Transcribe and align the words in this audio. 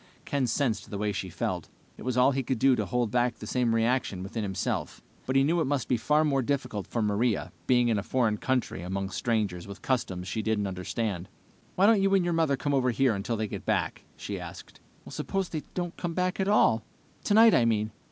Ken 0.25 0.47
sensed 0.47 0.89
the 0.89 0.97
way 0.97 1.11
she 1.11 1.29
felt. 1.29 1.69
It 1.95 2.01
was 2.01 2.17
all 2.17 2.31
he 2.31 2.41
could 2.41 2.57
do 2.57 2.75
to 2.75 2.87
hold 2.87 3.11
back 3.11 3.35
the 3.35 3.45
same 3.45 3.75
reaction 3.75 4.23
within 4.23 4.41
himself, 4.41 5.03
but 5.27 5.35
he 5.35 5.43
knew 5.43 5.61
it 5.61 5.65
must 5.65 5.87
be 5.87 5.95
far 5.95 6.25
more 6.25 6.41
difficult 6.41 6.87
for 6.87 7.03
Maria, 7.03 7.51
being 7.67 7.87
in 7.87 7.99
a 7.99 8.01
foreign 8.01 8.37
country 8.39 8.81
among 8.81 9.11
strangers 9.11 9.67
with 9.67 9.83
customs 9.83 10.27
she 10.27 10.41
didn't 10.41 10.65
understand. 10.65 11.29
"Why 11.75 11.85
don't 11.85 12.01
you 12.01 12.11
and 12.15 12.25
your 12.25 12.33
mother 12.33 12.57
come 12.57 12.73
over 12.73 12.89
here 12.89 13.13
until 13.13 13.37
they 13.37 13.47
get 13.47 13.63
back?" 13.63 14.03
he 14.17 14.39
asked. 14.39 14.79
"Suppose 15.07 15.49
they 15.49 15.61
don't 15.75 15.95
come 15.97 16.15
back 16.15 16.39
at 16.39 16.47
all? 16.47 16.83
Tonight, 17.23 17.53
I 17.53 17.65
mean." 17.65 17.91